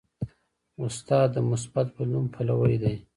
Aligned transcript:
استاد 0.83 1.27
د 1.33 1.37
مثبت 1.51 1.87
بدلون 1.95 2.25
پلوی 2.33 2.75
دی. 2.83 2.95